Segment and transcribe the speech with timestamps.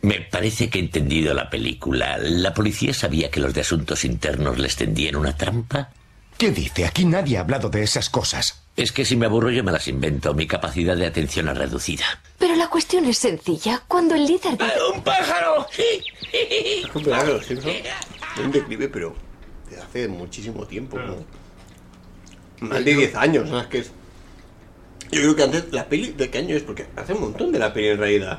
[0.00, 2.18] Me parece que he entendido la película.
[2.18, 5.90] ¿La policía sabía que los de asuntos internos les tendían una trampa?
[6.36, 6.86] ¿Qué dice?
[6.86, 8.62] Aquí nadie ha hablado de esas cosas.
[8.76, 10.34] Es que si me aburro yo me las invento.
[10.34, 12.04] Mi capacidad de atención es reducida.
[12.38, 13.82] Pero la cuestión es sencilla.
[13.88, 14.64] Cuando el líder de...
[14.94, 15.66] ¡Un pájaro!
[17.42, 17.74] Simpsons
[18.36, 19.16] hay un declive, pero
[19.68, 20.96] desde hace muchísimo tiempo.
[20.96, 21.16] ¿no?
[22.60, 23.66] Más de 10 años, ¿sabes?
[23.66, 23.90] Que es...
[25.10, 26.62] Yo creo que antes, la peli, ¿de qué año es?
[26.62, 28.38] Porque hace un montón de la peli en realidad.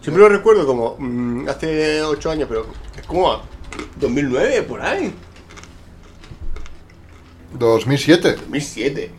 [0.00, 3.42] Siempre lo recuerdo como mm, hace 8 años, pero es como a
[4.00, 5.12] 2009, por ahí.
[7.58, 8.36] 2007.
[8.36, 9.10] 2007.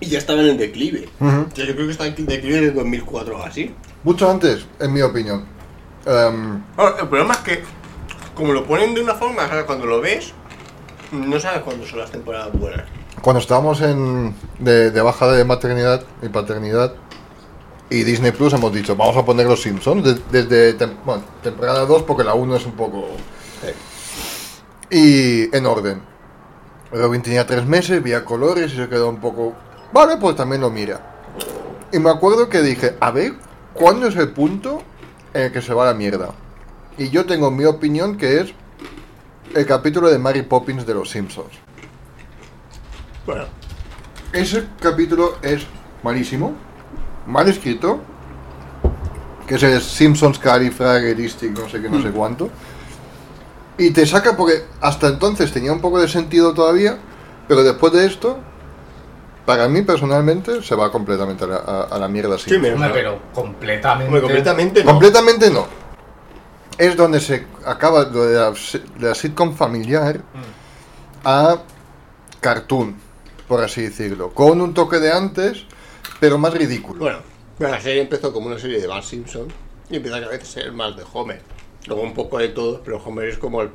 [0.00, 1.08] Y ya estaban en declive.
[1.20, 1.46] Ujú.
[1.52, 3.74] O sea, yo creo que estaban en declive en el 2004 o así.
[4.02, 5.44] Mucho antes, en mi opinión.
[6.04, 7.62] Em, Ahora, el problema es que,
[8.34, 9.64] como lo ponen de una forma, ¿sabes?
[9.64, 10.32] cuando lo ves,
[11.12, 12.84] no sabes cuándo son las temporadas buenas.
[13.22, 16.94] cuando estábamos en, de, de baja de maternidad y paternidad
[17.90, 21.84] y Disney Plus hemos dicho, vamos a poner los Simpsons de- desde tem- bueno, temporada
[21.86, 23.06] 2 porque la 1 es un poco...
[24.90, 26.02] Y en orden.
[26.92, 29.54] Robin tenía tres meses, veía colores y se quedó un poco...
[29.92, 31.00] Vale, pues también lo mira.
[31.92, 33.34] Y me acuerdo que dije, a ver,
[33.72, 34.82] ¿cuándo es el punto
[35.32, 36.30] en el que se va la mierda?
[36.98, 38.52] Y yo tengo mi opinión que es
[39.54, 41.52] el capítulo de Mary Poppins de los Simpsons.
[43.26, 43.44] Bueno,
[44.32, 45.66] Ese capítulo es
[46.02, 46.52] malísimo,
[47.26, 48.00] mal escrito,
[49.46, 52.48] que es el Simpsons Califragilistic, no sé qué, no sé cuánto.
[53.76, 56.98] Y te saca porque hasta entonces tenía un poco de sentido todavía,
[57.48, 58.38] pero después de esto,
[59.44, 62.38] para mí personalmente, se va completamente a la, a- a la mierda.
[62.38, 64.06] sí, me Hombre, pero completamente.
[64.06, 64.90] Hombre, completamente no.
[64.92, 65.66] Completamente no.
[66.78, 70.20] Es donde se acaba lo de la, de la sitcom familiar
[71.24, 71.58] a
[72.40, 72.96] cartoon,
[73.46, 74.30] por así decirlo.
[74.30, 75.66] Con un toque de antes,
[76.24, 77.00] pero más ridículo.
[77.00, 77.18] Bueno,
[77.58, 79.48] la serie empezó como una serie de Bart Simpson
[79.90, 81.42] y empieza a veces a ser más de Homer.
[81.86, 83.68] Luego un poco de todo, pero Homer es como el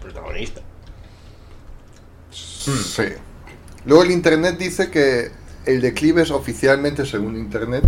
[0.00, 0.62] protagonista.
[2.32, 3.02] Sí.
[3.86, 5.30] Luego el internet dice que
[5.64, 7.84] el declive es oficialmente, según internet,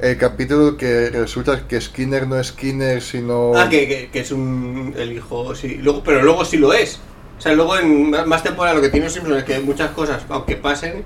[0.00, 3.52] el capítulo que resulta que Skinner no es Skinner, sino...
[3.54, 5.74] Ah, que, que- que es un el hijo, sí.
[5.82, 6.98] Luego, pero luego sí lo es.
[7.38, 10.22] O sea, luego en más- temporada lo que tiene los Simpsons es que muchas cosas,
[10.30, 11.04] aunque pasen,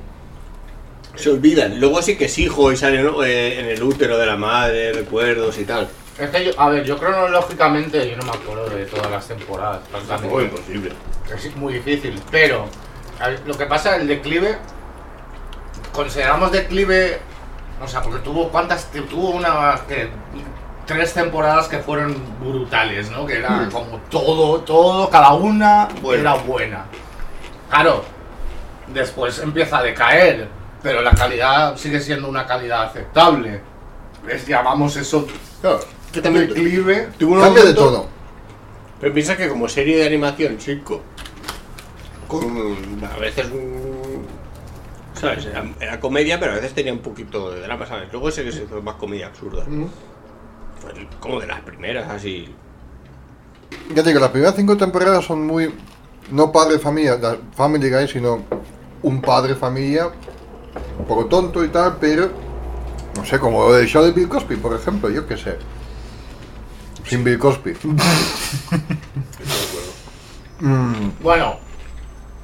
[1.15, 1.81] se olvidan.
[1.81, 3.23] Luego sí que es hijo y sale ¿no?
[3.25, 5.89] Eh, en el útero de la madre, recuerdos y tal.
[6.19, 9.81] Es que yo, a ver, yo cronológicamente yo no me acuerdo de todas las temporadas.
[9.91, 10.35] francamente.
[10.35, 10.93] Oh, imposible.
[11.35, 12.67] Es muy difícil, pero
[13.29, 14.59] ver, lo que pasa, el declive,
[15.93, 17.19] consideramos declive,
[17.83, 20.11] o sea, porque tuvo cuántas, tuvo una, que
[20.87, 23.27] tres temporadas que fueron brutales, ¿no?
[23.27, 26.21] Que era como todo, todo, cada una Bueno.
[26.21, 26.85] era buena.
[27.71, 28.05] Claro,
[28.89, 30.49] después empieza a decaer,
[30.83, 33.61] pero la calidad sigue siendo una calidad aceptable.
[34.27, 35.27] Les llamamos eso
[35.61, 35.81] Claro,
[36.13, 37.09] que también declive.
[37.19, 38.07] tuvo un Cambia de tono.
[39.01, 41.01] Pero piensa que como serie de animación, chico,
[42.29, 44.27] con a veces un...
[45.15, 45.47] ¿Sabes?
[45.47, 48.09] Era, era comedia, pero a veces tenía un poquito de drama, ¿sabes?
[48.13, 49.65] Luego sé que se hizo más comedia absurda.
[50.81, 52.55] Fue como de las primeras, así.
[53.95, 55.75] Ya te digo, las primeras cinco temporadas son muy...
[56.31, 58.45] No padre familia, la Family Guy, sino
[59.03, 60.11] un padre familia,
[61.01, 62.31] un poco tonto y tal, pero...
[63.17, 65.57] No sé, como el show de Bill Cosby, por ejemplo, yo qué sé.
[67.05, 67.75] Sin Bill Cosby.
[70.61, 71.57] Mm, Bueno,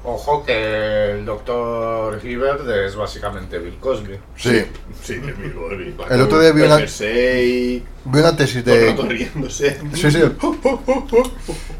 [0.02, 4.18] ojo que el doctor Hibbert es básicamente Bill Cosby.
[4.36, 4.64] sí.
[5.02, 5.94] Sí, de Bill Cosby.
[6.10, 8.94] El otro día vi una- Jersey, Vi una tesis de...
[8.96, 9.78] riéndose.
[9.94, 10.22] Sí, sí.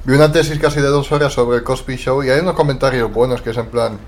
[0.05, 3.11] Vi una tesis casi de dos horas sobre el Cosby Show y hay unos comentarios
[3.13, 3.99] buenos que es en plan...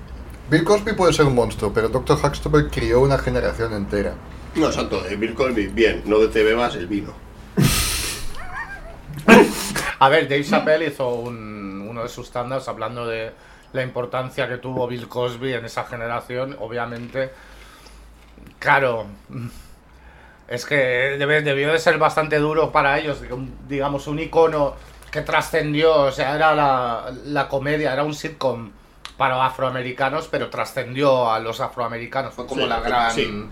[0.49, 2.17] Bill Cosby puede ser un monstruo, pero Dr.
[2.23, 4.13] Huxtable crió una generación entera.
[4.55, 7.13] No, santo, de Bill Cosby, bien, no te bebas el vino.
[9.99, 13.31] A ver, Dave Chappelle hizo un- uno de sus stand hablando de
[13.73, 16.55] la importancia que tuvo Bill Cosby en esa generación.
[16.59, 17.31] Obviamente,
[18.57, 19.05] claro,
[20.47, 23.19] es que debe- debió de ser bastante duro para ellos,
[23.67, 24.75] digamos, un icono
[25.11, 28.71] que trascendió, o sea, era la, la comedia, era un sitcom
[29.19, 33.11] para afroamericanos, pero trascendió a los afroamericanos, fue como Sí, la gran...
[33.11, 33.45] sí.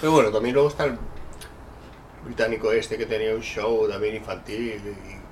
[0.00, 0.96] Pero bueno, también luego está el...
[2.24, 4.88] británico este que tenía un show también infantil y,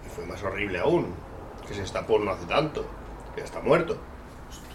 [0.07, 1.15] y fue más horrible aún,
[1.69, 2.85] que se destapó no hace tanto,
[3.35, 3.97] que ya está muerto.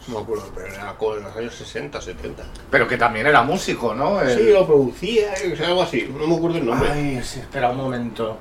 [0.07, 2.44] No me acuerdo, pero era como en los años 60, 70.
[2.69, 4.21] Pero que también era músico, ¿no?
[4.21, 6.89] El- Sí, lo producía, o sea, algo así, no me acuerdo el nombre.
[6.92, 8.38] Ay, sí, espera un momento.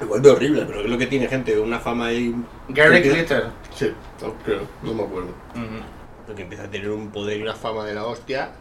[0.00, 2.34] Igual de horrible, pero es lo que tiene gente, una fama ahí...
[2.68, 3.46] Gary Glitter.
[3.74, 5.28] Sí, no, creo, no me acuerdo.
[5.54, 6.03] Ujú.
[6.26, 8.52] Porque empieza a tener un poder y una fama de la hostia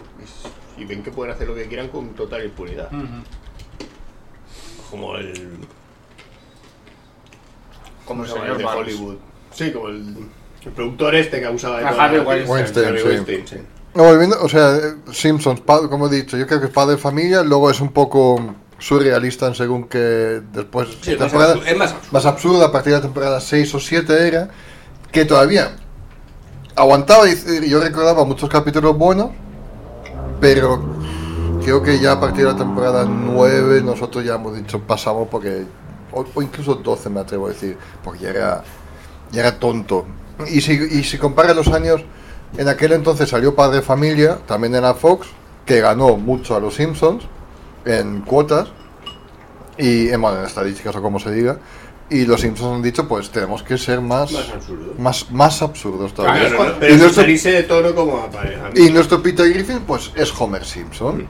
[0.77, 2.89] y, ven que pueden hacer lo que quieran con total impunidad.
[4.89, 5.59] Como el...
[8.05, 8.95] Como el señor de Barnes.
[8.95, 9.15] Hollywood.
[9.51, 10.15] Sí, como el,
[10.65, 13.07] el productor este que abusaba de Ah, Harvey Weinstein, Harvey sí.
[13.07, 13.57] Weinstein, sí.
[13.93, 14.79] No, volviendo, o sea,
[15.11, 18.55] Simpsons, como he dicho, yo creo que es padre de familia, luego es un poco
[18.79, 22.97] surrealista en según que después Sí, es más absurdo, es más absurdo a partir de
[22.99, 24.49] la temporada 6 o 7 era
[25.11, 25.75] que todavía
[26.75, 29.29] aguantaba y yo recordaba muchos capítulos buenos
[30.39, 30.81] pero
[31.63, 35.65] creo que ya a partir de la temporada 9 nosotros ya hemos dicho pasamos porque
[36.11, 38.63] o, incluso 12 me atrevo a decir porque ya era
[39.31, 40.05] ya era tonto.
[40.47, 42.01] Y si, y si comparas los años
[42.57, 45.27] en aquel entonces salió Padre Familia también era Fox
[45.65, 47.23] que ganó mucho a los Simpsons
[47.85, 48.69] en cuotas
[49.77, 51.57] y en, bueno, en estadísticas o como se diga
[52.09, 54.93] y los Simpsons han dicho pues tenemos que ser más Más absurdo.
[54.97, 58.29] más, más absurdos todavía Pero, no, y, pero nuestro, de tono como
[58.75, 61.27] y nuestro Peter Griffin pues es Homer Simpson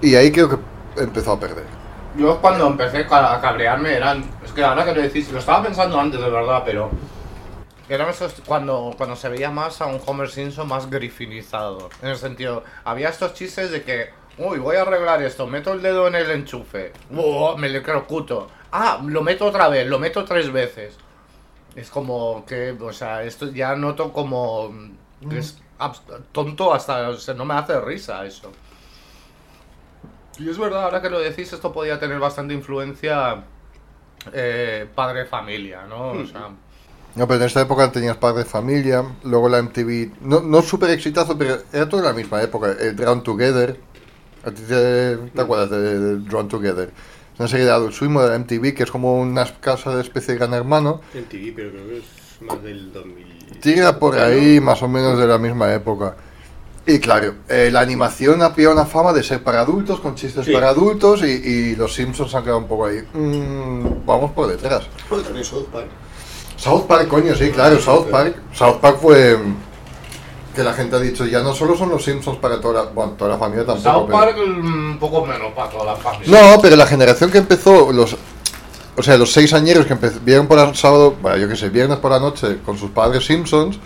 [0.00, 0.56] y ahí creo que
[0.96, 1.64] empezó a perder
[2.18, 4.24] Yo cuando empecé a cabrearme eran...
[4.44, 6.90] Es que ahora que lo decís, lo estaba pensando antes de verdad, pero...
[7.88, 11.88] Eran esos cuando, cuando se veía más a un Homer Simpson más griffinizado.
[12.02, 14.10] En el sentido, había estos chistes de que...
[14.38, 16.92] Uy, voy a arreglar esto, meto el dedo en el enchufe.
[17.16, 18.48] Oh, me electrocuto.
[18.72, 20.96] Ah, lo meto otra vez, lo meto tres veces.
[21.76, 24.72] Es como que, o sea, esto ya noto como...
[25.28, 25.60] que es
[26.32, 27.10] tonto hasta...
[27.10, 28.50] O sea, no me hace risa eso.
[30.38, 33.44] Y es verdad, ahora que lo decís, esto podía tener bastante influencia
[34.32, 36.12] eh, padre-familia, ¿no?
[36.12, 36.48] O sea,
[37.14, 41.36] no pero en esta época tenías Padre Familia luego la MTV no, no súper exitazo
[41.36, 43.78] pero era toda la misma época el Drown Together
[44.44, 46.90] ¿A ti te, te acuerdas de, de Drawn Together?
[47.34, 49.94] Es una serie de Adult Swim o de la MTV que es como una casa
[49.94, 52.04] de especie de gran hermano En TV, pero creo que es
[52.42, 53.26] más del 2000.
[53.60, 56.16] Tira por ahí más o menos de la misma época.
[56.84, 60.44] Y claro, eh, la animación ha pillado una fama de ser para adultos, con chistes
[60.46, 60.52] Sí.
[60.52, 62.98] para adultos, y, y los Simpsons han quedado un poco ahí.
[63.14, 64.86] mm, vamos por detrás.
[65.08, 65.86] Bueno, también South Park.
[66.56, 68.34] South Park, coño, sí, claro, South Park.
[68.52, 69.54] South Park fue mm,
[70.54, 73.12] que la gente ha dicho, ya no solo son los Simpsons para toda la, bueno,
[73.12, 73.90] toda la familia tampoco.
[73.90, 76.40] South Park mm, un poco menos para toda la familia.
[76.40, 78.16] No, pero la generación que empezó, los,
[78.96, 81.98] o sea, los seis añeros que vieron por el sábado, bueno, yo qué sé, viernes
[81.98, 83.78] por la noche con sus padres Simpsons,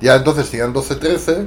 [0.00, 1.46] ya entonces tenían 12, 13,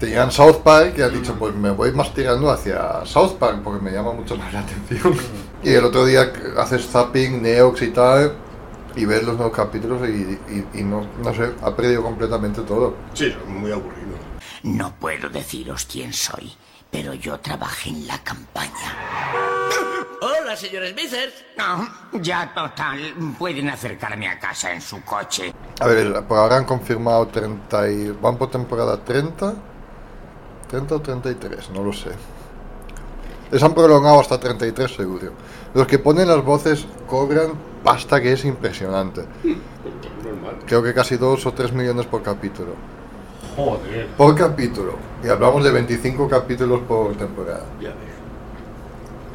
[0.00, 3.84] tenían South Park y han dicho, pues me voy más tirando hacia South Park porque
[3.84, 5.16] me llama mucho más la atención.
[5.62, 8.32] y el otro día haces zapping, Neox y tal,
[8.98, 10.12] y ves los nuevos capítulos y,
[10.52, 12.94] y- y no, no sé, ha perdido completamente todo.
[13.14, 14.16] Sí, es muy aburrido.
[14.64, 16.52] No puedo deciros quién soy,
[16.90, 18.72] pero yo trabajé en la campaña.
[20.20, 21.32] Hola, señor Smithers.
[22.14, 25.54] ya total, pueden acercarme a casa en su coche.
[25.80, 28.10] A ver, por ahora han confirmado 30 y...
[28.20, 29.54] ¿Van por temporada 30?
[30.68, 32.10] 30 o 33, no lo sé.
[33.50, 35.32] Les han prolongado hasta 33 seguro.
[35.74, 37.52] Los que ponen las voces cobran
[37.82, 39.22] pasta que es impresionante.
[40.22, 40.58] Normal.
[40.66, 42.72] Creo que casi 2 o 3 millones por capítulo.
[43.56, 44.06] Joder.
[44.16, 44.94] Por capítulo.
[45.24, 47.64] Y hablamos de 25 capítulos por temporada.
[47.80, 47.94] Ya.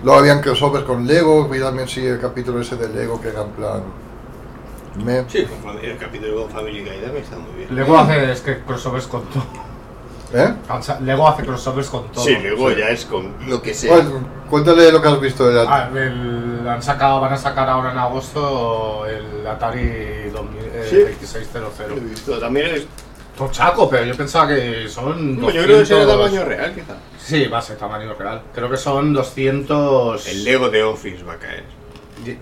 [0.04, 3.42] Luego habían crossovers con Lego, vi también sí el capítulo ese de Lego que era
[3.42, 3.84] en plan...
[5.04, 5.28] Me...
[5.30, 5.48] Sí,
[5.82, 7.74] el capítulo con Family Guy también está muy bien.
[7.74, 9.44] Lego hace es que crossovers con todo.
[10.34, 10.54] ¿Eh?
[10.70, 12.24] O sea, Lego hace crossovers con todo.
[12.26, 13.94] Sí, luego ya es con lo que sea.
[13.96, 15.66] Bueno, cuéntale lo que has visto de la...
[15.72, 20.96] Ah, el- han sacado, van a sacar ahora en agosto el Atari 2000, eh, Sí.
[20.98, 21.80] 2600.
[21.90, 22.40] Lo he visto.
[22.40, 22.88] También es.
[23.38, 25.40] Tochaco, pero yo pensaba que son.
[25.42, 26.32] No, yo creo que será 200.
[26.32, 26.94] tamaño real, quizá.
[27.20, 28.42] Sí, va a ser tamaño real.
[28.54, 30.28] Creo que son 200.
[30.28, 31.64] El Lego de Office va a caer.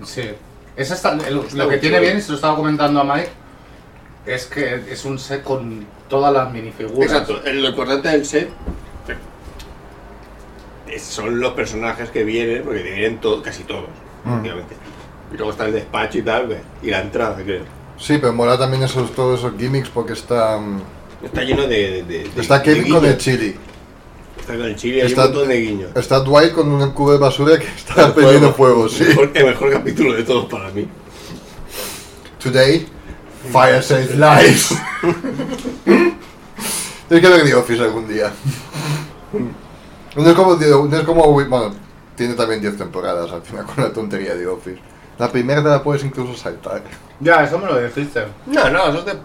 [0.04, 0.30] Sí.
[0.76, 3.30] Es esta- el- Está lo que tiene bien, y se lo estaba comentando a Mike,
[4.26, 7.12] es que es un set con todas las minifiguras.
[7.12, 7.42] Exacto.
[7.46, 8.50] el- Lo importante del set
[11.00, 13.86] son los personajes que vienen, porque vienen to- casi todos,
[14.26, 14.76] obviamente.
[15.34, 17.64] Y luego está el despacho y tal, y la entrada, creo.
[17.98, 20.58] Sí, pero mola también esos, todos esos gimmicks porque está...
[20.60, 20.82] mm,
[21.24, 22.04] Está lleno de.
[22.04, 23.56] de- de- Está de Kevin con el chili.
[24.40, 25.92] Está con el chile y hay Está- un montón de guiños.
[25.96, 29.04] Está Dwight con un cubo de basura que está prendiendo fuego, sí.
[29.04, 30.88] El mejor, el mejor capítulo de todos para mí.
[32.44, 32.88] Today,
[33.52, 34.76] Fire Saves Lives.
[37.08, 38.32] Tienes que ver The Office algún día.
[40.16, 41.74] No es como, no es como bueno,
[42.16, 44.80] tiene también 10 temporadas al final con la tontería de Office.
[45.18, 46.84] La primera te la puedes incluso saltar.
[47.20, 48.26] Ya, eso me lo dijiste.
[48.48, 49.18] No, no, eso es, de-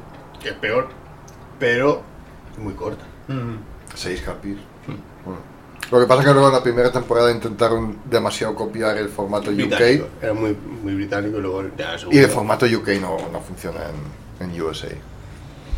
[0.42, 0.88] que es peor.
[1.58, 2.02] Pero
[2.52, 3.04] es muy corta.
[3.28, 3.56] Mm.
[3.94, 4.56] 6 capis.
[4.56, 4.75] Bueno.
[5.90, 9.50] Lo que pasa es que luego en la primera temporada intentaron demasiado copiar el formato
[9.52, 10.06] Británico.
[10.16, 13.78] UK Era muy, muy británico y luego ya y el formato UK no, no funciona
[14.40, 14.88] en, en USA.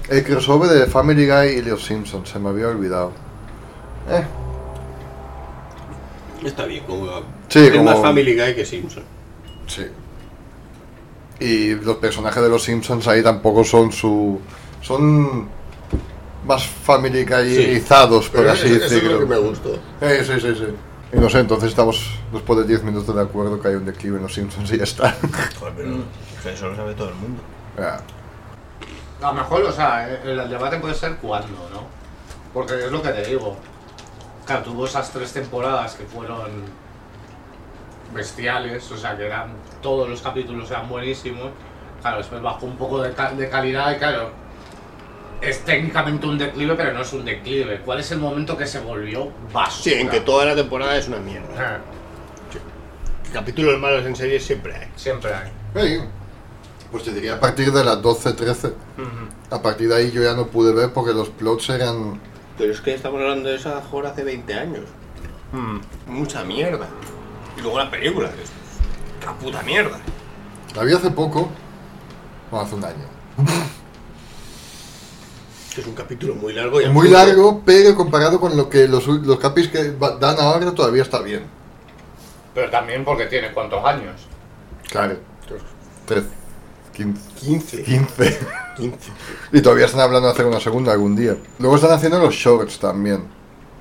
[0.09, 3.13] El crossover de Family Guy y Los Simpsons, se me había olvidado.
[4.09, 4.25] Eh,
[6.45, 7.07] Está bien, como.
[7.49, 9.03] Sí, es como- más Family Guy que Simpson.
[9.67, 9.87] Sí.
[11.41, 14.41] Y los personajes de los Simpsons ahí tampoco son su.
[14.81, 15.49] son
[16.49, 19.13] más familiarizados, por Pero así eso, eso es decirlo.
[19.13, 19.79] lo que me gustó.
[20.01, 20.67] Eh, sí, sí, sí.
[21.13, 24.17] Y no sé, entonces estamos después de 10 minutos de acuerdo que hay un declive
[24.17, 25.15] en los Simpsons y ya está.
[25.61, 25.91] Joder, pero
[26.43, 27.43] sea, eso lo sabe todo el mundo.
[27.79, 31.83] A lo mejor, o sea, el, el debate puede ser cuándo, ¿no?
[32.53, 33.57] Porque es lo que te digo.
[34.47, 36.49] Claro, tuvo esas tres temporadas que fueron
[38.15, 39.53] bestiales, o sea, que eran
[39.83, 41.51] todos los capítulos eran buenísimos.
[42.01, 44.31] Claro, después bajó un poco de, de calidad y claro,
[45.41, 47.81] es técnicamente un declive, pero no es un declive.
[47.85, 49.83] ¿Cuál es el momento que se volvió basura?
[49.83, 51.77] Sí, en que toda la temporada es una mierda.
[51.77, 51.79] Eh,
[53.33, 54.89] Capítulos malos en series siempre hay.
[54.97, 55.51] siempre hay.
[55.75, 56.01] Hey,
[56.91, 58.73] pues te diría a partir de las 12, 13.
[59.51, 62.21] A partir de ahí yo ya no pude ver porque los plots eran.
[62.57, 64.85] Pero es que estamos hablando de esa Jorge hace 20 años.
[66.07, 66.87] Mucha mierda.
[67.57, 68.31] Y luego la película.
[68.31, 68.51] que es
[69.23, 69.99] una puta mierda.
[70.75, 71.51] La vi hace poco.
[72.51, 73.05] No, hace un año.
[75.79, 77.27] Es un capítulo muy largo y Muy absurdo.
[77.27, 81.43] largo, pero comparado con lo que los, los capis que dan ahora todavía está bien.
[82.55, 84.21] Pero también porque tiene cuántos años.
[84.91, 85.17] Claro.
[86.07, 86.27] 13,
[86.95, 87.31] 15.
[87.45, 87.83] 15.
[87.85, 88.39] 15.
[88.77, 88.97] 15.
[89.53, 91.37] Y todavía están hablando de hacer una segunda algún día.
[91.59, 93.23] Luego están haciendo los shorts también.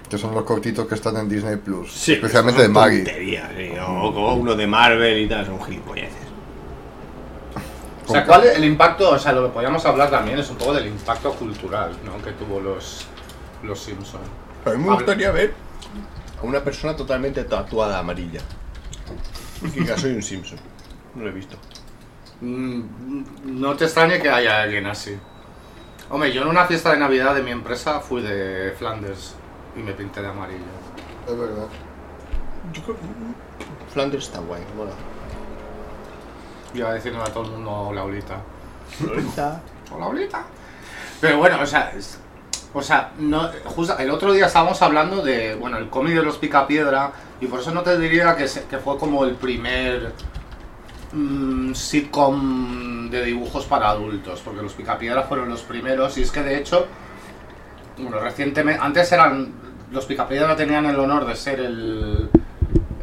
[0.09, 1.91] Que son los cortitos que están en Disney Plus.
[1.91, 3.03] Sí, especialmente de Maggie.
[3.05, 6.26] sí, O como uno de Marvel y tal, son gilipolleces.
[8.07, 9.09] O sea, ¿cuál es el impacto?
[9.11, 12.23] O sea, lo que podríamos hablar también es un poco del impacto cultural, ¿no?
[12.23, 13.05] Que tuvo los,
[13.63, 14.23] los Simpsons.
[14.65, 15.53] A mí me gustaría ver
[16.41, 18.39] a una persona totalmente tatuada amarilla.
[19.63, 20.59] Y que soy un Simpson.
[21.15, 21.57] No lo he visto.
[22.41, 22.81] Mm,
[23.45, 25.17] No te extrañe que haya alguien así.
[26.09, 29.35] Hombre, yo en una fiesta de Navidad de mi empresa fui de Flanders
[29.75, 30.63] y me pinté de amarillo.
[31.27, 31.67] Es verdad.
[32.71, 33.01] Yo creo que
[33.93, 34.91] Flanders está guay, mola.
[36.73, 38.37] Iba decirle a todo el mundo hola, Olita.
[39.07, 39.61] Ahorita.
[39.91, 40.43] Hola, Olita.
[41.21, 42.19] Pero bueno, o sea, es-
[42.73, 46.37] o sea, no, justo el otro día estábamos hablando de, bueno, el cómic de los
[46.37, 50.11] Picapiedra y por eso no te diría que, se- que fue como el primer
[51.13, 56.43] mm, sitcom de dibujos para adultos, porque los Picapiedra fueron los primeros y es que
[56.43, 56.85] de hecho,
[57.97, 59.53] bueno, recientemente, antes eran,
[59.91, 62.29] los Picapiedra tenían el honor de ser el,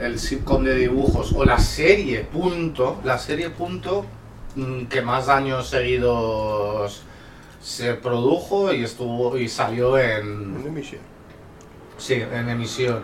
[0.05, 4.05] el sitcom de dibujos o la serie punto, la serie punto
[4.57, 7.03] mm, que más años seguidos
[7.63, 11.01] se produjo y estuvo y salió en Una emisión.
[11.97, 13.01] sí en emisión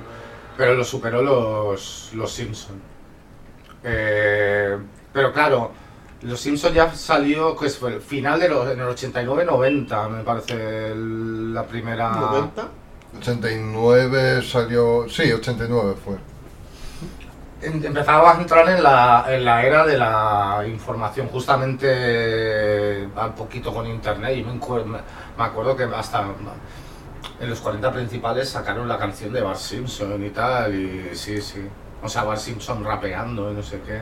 [0.56, 2.76] pero lo superó los los Simpson
[3.82, 4.76] Eh,
[5.12, 5.72] pero claro
[6.22, 10.22] los Simpson ya salió que fue el final de los en el 89 90 me
[10.22, 12.68] parece el- la primera 90.
[13.18, 15.06] 89 salió.
[15.08, 16.14] Sí, 89 fue.
[17.62, 23.72] Em- empezaba a entrar en la, en la era de la información, justamente un poquito
[23.72, 24.38] con internet.
[24.38, 26.24] Y me, me- acuerdo que hasta
[27.40, 30.74] en los 40 principales sacaron la canción de Bart Simpson y tal.
[30.74, 31.66] Y sí, sí.
[32.02, 34.00] O sea, Bart Simpson rapeando y no sé qué.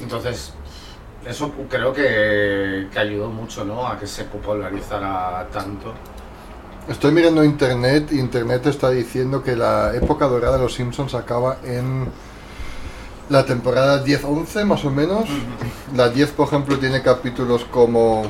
[0.00, 0.54] Entonces,
[1.26, 3.86] eso creo que, que ayudó mucho ¿no?
[3.86, 5.92] a que se popularizara tanto.
[6.88, 8.10] Estoy mirando internet.
[8.12, 12.08] Internet está diciendo que la época dorada de los Simpsons acaba en
[13.28, 15.28] la temporada 10-11 más o menos.
[15.94, 18.24] La 10, por ejemplo, tiene capítulos como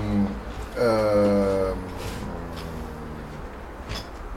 [0.78, 1.72] eh,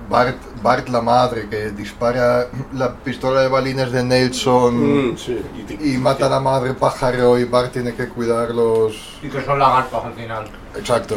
[0.10, 5.40] Bart, Bart la madre que dispara la pistola de balines de Nelson Mm, sí.
[5.80, 9.18] Y mata a la madre pájaro y Bart tiene que cuidarlos.
[9.22, 10.46] Y que son lagartos al final.
[10.76, 11.16] Exacto.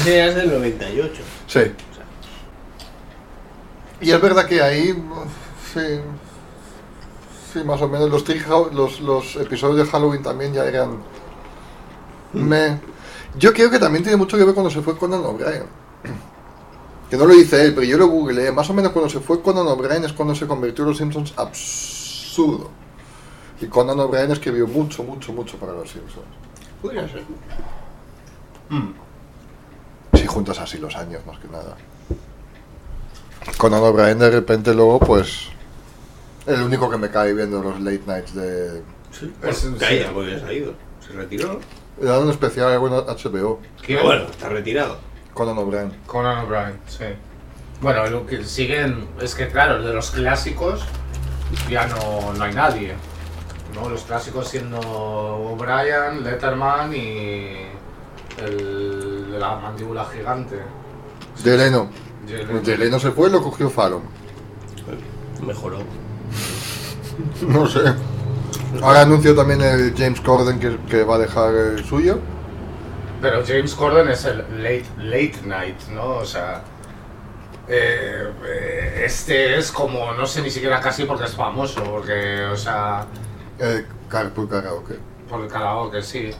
[0.00, 1.22] Ese es del 98.
[1.46, 1.60] Sí.
[4.02, 4.94] Y es verdad que ahí,
[5.74, 6.00] sí,
[7.52, 8.24] sí, más o menos los,
[8.72, 10.98] los, los episodios de Halloween también ya eran...
[12.32, 12.80] Me...
[13.38, 15.64] Yo creo que también tiene mucho que ver cuando se fue Conan O'Brien.
[17.08, 18.52] Que no lo dice él, pero yo lo googleé.
[18.52, 22.70] Más o menos cuando se fue Conan O'Brien es cuando se convirtió Los Simpsons absurdo.
[23.60, 26.26] Y Conan O'Brien escribió mucho, mucho, mucho para Los Simpsons.
[26.80, 27.24] Podría ser.
[30.14, 31.76] Si juntas así los años, más que nada.
[33.58, 35.48] Conan O'Brien de repente luego, pues...
[36.46, 38.82] El único que me cae viendo los late nights de.
[39.12, 40.02] Sí, Pues, bueno, sí.
[40.12, 40.74] porque se ha ido.
[41.06, 41.60] Se retiró.
[42.00, 43.60] Le dan un especial bueno, HBO.
[43.84, 44.02] ¿Quién?
[44.02, 44.98] Bueno, está retirado.
[45.34, 45.92] Conan O'Brien.
[46.06, 47.04] Conan O'Brien, sí.
[47.80, 49.08] Bueno, lo que siguen.
[49.20, 50.82] Es que, claro, de los clásicos
[51.68, 52.94] ya no, no hay nadie.
[53.74, 53.88] ¿no?
[53.88, 57.66] Los clásicos siendo O'Brien, Letterman y.
[58.38, 60.56] El de la mandíbula gigante.
[61.44, 61.90] De Leno.
[62.26, 64.02] De se fue y lo cogió Fallon.
[65.44, 65.78] Mejoró.
[67.46, 67.80] No sé.
[68.82, 72.20] Ahora anunció también el James Corden que, que va a dejar el suyo.
[73.20, 76.16] Pero James Corden es el late, late night, ¿no?
[76.18, 76.62] O sea.
[77.68, 82.56] eh, eh, este es como, no sé ni siquiera casi porque es famoso, porque, o
[82.56, 83.06] sea,
[83.58, 84.98] Eh, Carpool Karaoke.
[85.28, 86.30] por el karaoke, sí.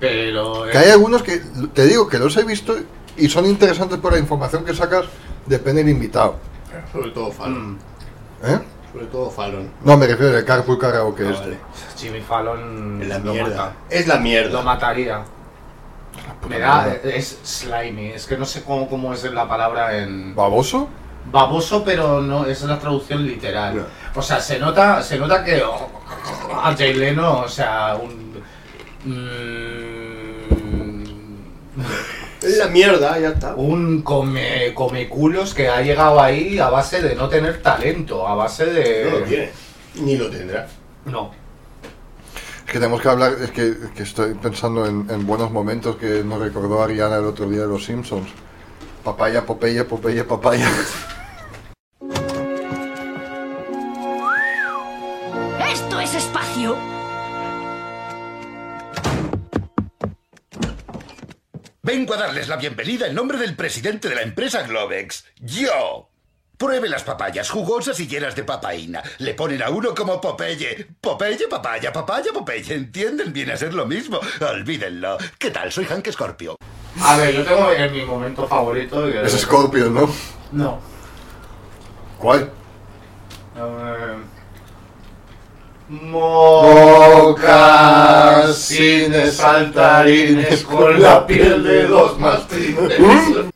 [0.00, 0.64] Pero.
[0.70, 1.40] Que hay algunos que,
[1.72, 2.74] te digo, que los he visto
[3.16, 5.06] y son interesantes por la información que sacas,
[5.46, 6.36] depende del invitado.
[6.92, 7.78] Sobre todo Fallon.
[8.44, 8.58] ¿Eh?
[8.92, 9.70] Sobre todo Fallon.
[9.84, 11.40] No, me refiero al Carpool Karaoke Ah, este.
[11.44, 11.58] vale.
[11.96, 13.48] Jimmy Fallon Es la mierda.
[13.48, 13.72] mata.
[13.88, 14.50] Es la mierda.
[14.52, 15.22] Lo mataría.
[16.48, 16.82] Me da.
[16.84, 17.08] mierda.
[17.10, 18.08] Es slimy.
[18.10, 20.34] Es que no sé cómo, cómo es la palabra en.
[20.34, 20.88] ¿Baboso?
[21.30, 23.76] Baboso, pero no es la traducción literal.
[23.76, 23.82] No.
[24.14, 25.88] O sea, se nota, se nota que oh,
[26.62, 28.42] a Jay Leno, o sea, un.
[29.04, 29.81] mm,
[32.42, 33.54] la mierda, ya está.
[33.54, 38.34] un come, come culos que ha llegado ahí a base de no tener talento, a
[38.34, 39.10] base de.
[39.10, 39.50] No lo tiene.
[39.96, 40.68] Ni lo tendrá.
[41.04, 41.30] No.
[42.66, 45.96] Es que tenemos que hablar, es que, es que estoy pensando en, en buenos momentos
[45.96, 48.28] que nos recordó Ariana el otro día de los Simpsons.
[49.04, 50.68] Papaya, Popeye, Popeye, papaya.
[61.92, 66.08] Vengo a darles la bienvenida en nombre del presidente de la empresa Globex, yo.
[66.56, 69.02] Pruebe las papayas jugosas y llenas de papaína.
[69.18, 70.86] Le ponen a uno como Popeye.
[71.02, 72.76] Popeye, papaya, papaya, Popeye.
[72.76, 73.34] ¿Entienden?
[73.34, 74.20] Viene a ser lo mismo.
[74.40, 75.18] Olvídenlo.
[75.38, 75.70] ¿Qué tal?
[75.70, 76.56] Soy Hank Scorpio.
[76.98, 79.06] A ver, yo tengo en mi momento favorito.
[79.06, 80.10] Es Scorpion, ¿no?
[80.50, 80.80] No.
[82.16, 82.50] ¿Cuál?
[83.54, 84.16] Eh,
[85.92, 87.36] Mocasines
[89.36, 92.98] saltarines con la piel de dos mastines.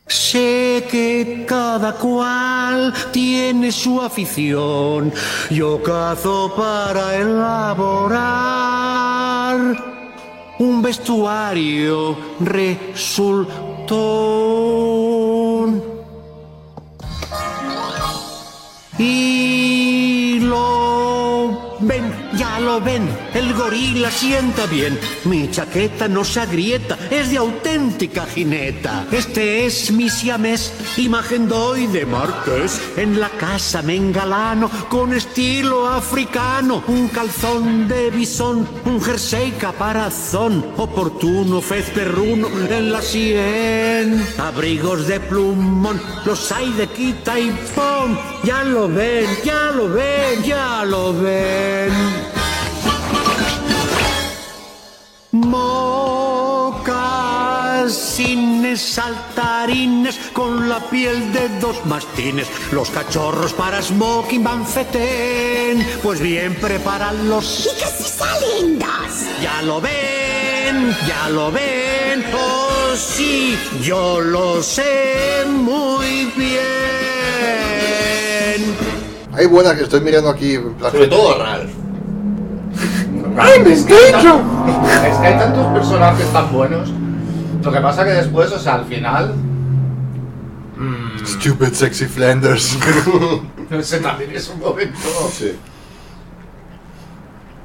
[0.05, 5.11] Sé que cada cual tiene su afición.
[5.49, 8.27] Yo cazo para elaborar
[10.59, 13.87] un vestuario resultón.
[18.99, 19.56] Y
[22.57, 24.99] ya lo ven, el gorila sienta bien.
[25.25, 29.05] Mi chaqueta no se agrieta, es de auténtica jineta.
[29.11, 32.81] Este es mi siamés, imagen doy de martes.
[32.97, 36.83] En la casa me engalano con estilo africano.
[36.87, 40.65] Un calzón de bisón, un jersey caparazón.
[40.77, 44.25] Oportuno fez perruno en la sien.
[44.39, 48.17] Abrigos de plumón, los hay de quita y pon.
[48.43, 52.46] Ya lo ven, ya lo ven, ya lo ven.
[57.77, 62.47] Mocasines saltarines con la piel de dos mastines.
[62.71, 65.85] Los cachorros para smoking van fetén.
[66.03, 67.65] Pues bien, prepáralos.
[67.65, 68.87] ¿Y que si salen dos?
[69.41, 72.25] Ya lo ven, ya lo ven.
[72.33, 76.67] Oh, sí, yo lo sé muy bien.
[79.33, 80.55] Hay buenas que estoy mirando aquí.
[80.55, 81.86] Sobre todo Ralph.
[83.71, 84.21] Es que, hay tan-
[85.05, 86.89] es que hay tantos personajes tan buenos.
[87.63, 89.33] Lo que pasa que después, o sea, al final.
[90.77, 92.77] mm, Stupid Sexy Flanders.
[93.71, 94.97] ese también es un momento.
[95.31, 95.57] Sí.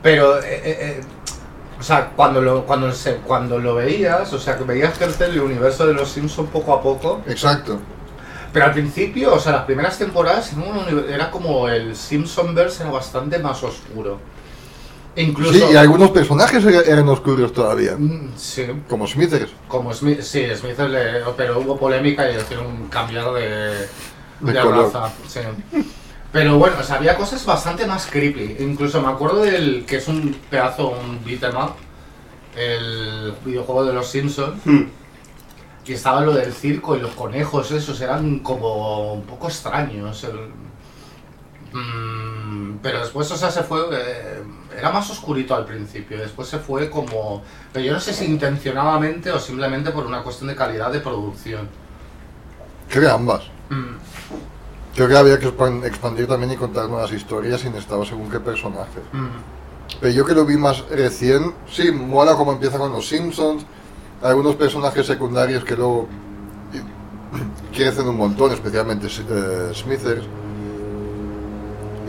[0.03, 1.01] Pero, eh, eh, eh,
[1.79, 5.41] o sea, cuando lo, cuando, se, cuando lo veías, o sea, que veías crecer el
[5.41, 7.21] universo de los Simpsons poco a poco.
[7.27, 7.79] Exacto.
[8.53, 10.53] Pero al principio, o sea, las primeras temporadas
[11.09, 14.19] era como el Simpsonverse era bastante más oscuro.
[15.17, 15.53] Incluso.
[15.53, 17.97] Sí, y algunos personajes er- eran oscuros todavía.
[17.99, 19.51] Mm, Sí, Como Smithers.
[19.69, 23.43] como Smith, sí, Smith le, pero hubo polémica y hicieron cambiar de,
[24.41, 24.91] De de color.
[24.93, 25.13] raza.
[25.29, 25.41] sí.
[26.33, 28.57] Pero bueno, o sea, había cosas bastante más creepy.
[28.61, 31.73] Incluso me acuerdo del que es un pedazo, un beat 'em up,
[32.57, 34.61] el videojuego de los Simpsons.
[34.65, 34.85] Hmm.
[35.85, 40.25] Y estaba lo del circo y los conejos, esos eran como un poco extraños.
[40.25, 40.51] el-
[41.73, 43.81] Mm, pero después, o sea, se fue.
[43.93, 44.43] eh,
[44.79, 47.43] era más oscurito al principio, después se fue como.
[47.73, 51.69] Pero yo no sé si intencionadamente o simplemente por una cuestión de calidad de producción.
[52.89, 53.43] Creo que ambas.
[53.71, 53.97] Mm.
[54.95, 58.41] Creo que había que expan- expandir también y contar nuevas historias y necesitaba según qué
[58.41, 59.01] personaje.
[60.01, 63.65] Pero yo que lo vi más recién, sí, mola como empieza con los Simpsons,
[64.23, 66.09] algunos personajes secundarios que luego
[66.75, 70.25] y- crecen un montón, especialmente eh, Smithers.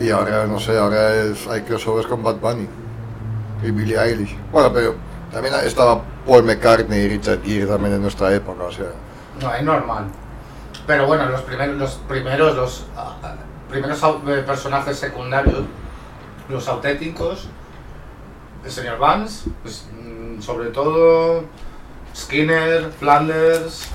[0.00, 2.66] Y ahora, no sé, ahora es, hay crossovers con Bad Bunny
[3.62, 4.36] y Billie Eilish.
[4.50, 4.94] Bueno, pero
[5.32, 8.86] también estaba Paul McCartney y Richard Gere también en nuestra época, o sea...
[9.40, 10.06] No, es normal.
[10.86, 13.36] Pero bueno, los primeros, los primeros, los ah,
[13.70, 15.62] primeros eh, personajes secundarios,
[16.48, 17.48] los auténticos,
[18.64, 21.44] el señor Vance, pues, mm, sobre todo
[22.14, 23.88] Skinner, Flanders,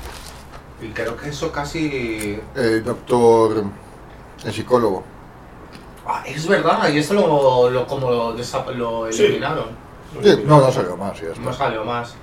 [0.81, 2.39] y creo que eso casi...
[2.55, 3.63] El doctor,
[4.45, 5.03] el psicólogo.
[6.11, 8.35] Ah, es verdad, y eso lo, lo como lo,
[8.75, 9.67] lo eliminaron.
[10.23, 11.39] Sí, no, no salió más, ya está.
[11.39, 12.15] No salió más.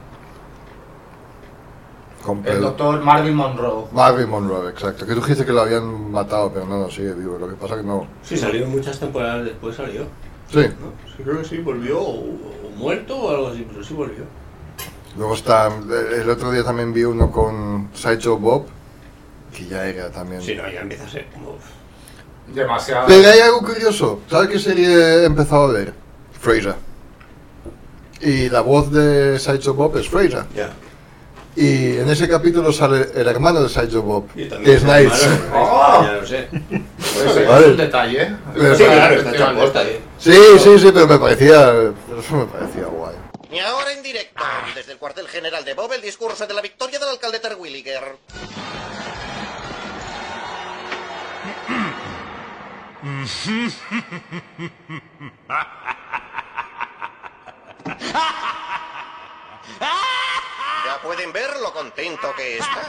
[2.25, 3.85] Con El doctor Marvin Monroe.
[3.93, 5.07] Marvin Monroe, exacto.
[5.07, 7.39] Que tú dijiste que lo habían matado, pero no, no, sigue vivo.
[7.39, 8.09] Lo que pasa que no.
[8.25, 10.03] Sí, salió muchas temporadas después, salió.
[10.51, 10.67] Sí.
[10.81, 10.91] ¿no?
[11.17, 14.25] Sí, creo que sí, volvió o, o muerto o algo así, pero sí volvió.
[15.17, 15.69] Luego está.
[15.69, 18.67] El el otro día también vi uno con Sideshow Bob,
[19.55, 20.43] que ya era también.
[20.43, 21.57] Sí, no, ya empieza a ser como...
[22.49, 23.07] Demasiado.
[23.07, 24.21] Pero hay algo curioso.
[24.31, 25.93] ¿Sabes qué serie he empezado a ver?
[26.41, 26.75] Fraser.
[28.21, 30.45] Y la voz de Sideshow Bob es Fraser.
[30.55, 30.71] Ya.
[31.55, 35.29] Y en ese capítulo sale el hermano de Sideshow Bob, Y que también es Niles.
[35.55, 36.03] ¡Oh!
[36.05, 36.49] Ya lo sé.
[36.51, 37.65] Pues eso Vale.
[37.65, 38.37] es un detalle, ¿eh?
[38.55, 40.01] Pero Sí, sí, claro, está hecho aposta, ¿eh?
[40.19, 41.73] Sí, sí, sí, pero me parecía.
[41.73, 43.15] Eso me parecía guay.
[43.51, 44.43] Y ahora en directo,
[44.75, 48.17] desde el cuartel general de Bob, el discurso de la victoria del alcalde Terwilliger.
[60.85, 62.87] Ya pueden ver lo contento que está.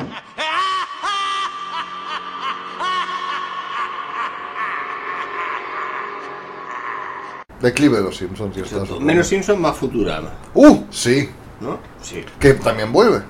[7.61, 10.31] Declive de los Simpsons estas Menos Simpson, más Futurama.
[10.53, 10.83] ¡Uh!
[10.91, 11.79] Sí, ¿No?
[12.01, 12.23] Sí.
[12.39, 13.23] que también vuelve.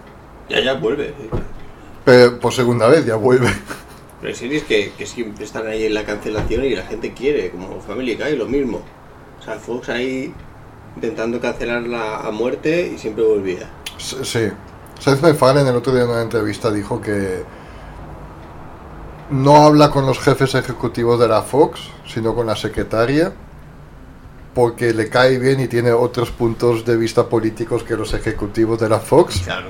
[0.49, 1.13] Ya, ya vuelve.
[2.03, 3.49] Pero por segunda vez ya vuelve.
[4.19, 7.51] Pero hay series que, que siempre están ahí en la cancelación y la gente quiere,
[7.51, 8.81] como Family Guy, lo mismo.
[9.39, 10.33] O sea, Fox ahí
[10.95, 13.69] intentando cancelarla a muerte y siempre volvía.
[13.97, 14.49] S- Sí.
[14.99, 17.43] Seth MacFarlane el otro día en una entrevista dijo que
[19.29, 23.31] no habla con los jefes ejecutivos de la Fox, sino con la secretaria,
[24.55, 28.89] porque le cae bien y tiene otros puntos de vista políticos que los ejecutivos de
[28.89, 29.41] la Fox.
[29.43, 29.69] Claro.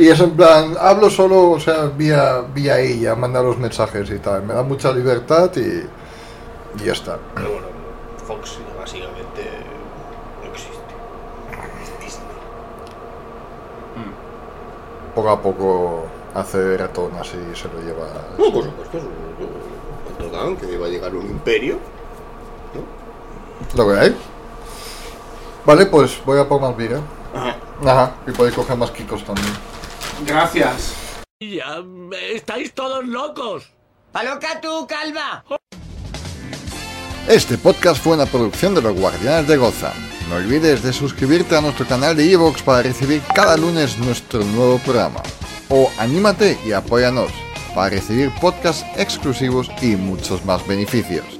[0.00, 4.18] Y es en plan, hablo solo, o sea, vía, vía ella, manda los mensajes y
[4.18, 4.42] tal.
[4.44, 7.18] Me da mucha libertad y, y ya está.
[7.34, 7.66] Pero bueno,
[8.26, 9.42] Fox básicamente
[10.42, 10.78] no existe.
[15.14, 18.06] Poco a poco hace ratón así se lo lleva.
[18.38, 19.10] No, por supuesto, es un-
[20.24, 21.76] un total, que iba a llegar un imperio.
[23.76, 24.16] Lo que hay.
[25.66, 27.00] Vale, pues voy a por más vida.
[27.34, 27.56] Ajá.
[27.84, 29.48] Ajá, y podéis coger más kikos también.
[30.26, 30.94] Gracias.
[31.40, 31.82] Ya,
[32.32, 33.72] estáis todos locos.
[34.12, 35.44] ¡Paloca tú, calva!
[37.28, 39.92] Este podcast fue una producción de los Guardianes de Gotham.
[40.28, 44.78] No olvides de suscribirte a nuestro canal de Evox para recibir cada lunes nuestro nuevo
[44.78, 45.22] programa.
[45.68, 47.30] O anímate y apóyanos
[47.74, 51.39] para recibir podcasts exclusivos y muchos más beneficios.